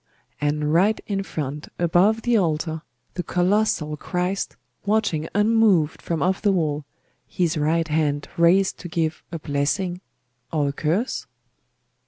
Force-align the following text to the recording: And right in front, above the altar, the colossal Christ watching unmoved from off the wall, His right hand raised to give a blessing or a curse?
And 0.41 0.73
right 0.73 0.99
in 1.05 1.21
front, 1.21 1.67
above 1.77 2.23
the 2.23 2.35
altar, 2.35 2.81
the 3.13 3.21
colossal 3.21 3.95
Christ 3.95 4.57
watching 4.83 5.29
unmoved 5.35 6.01
from 6.01 6.23
off 6.23 6.41
the 6.41 6.51
wall, 6.51 6.85
His 7.27 7.55
right 7.55 7.87
hand 7.87 8.27
raised 8.35 8.79
to 8.79 8.87
give 8.87 9.21
a 9.31 9.37
blessing 9.37 10.01
or 10.51 10.69
a 10.69 10.73
curse? 10.73 11.27